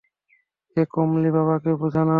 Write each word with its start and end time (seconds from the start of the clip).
এই 0.77 0.85
কমলি, 0.91 1.29
বাবাকে 1.31 1.71
বুঝা 1.75 1.99
না। 1.99 2.09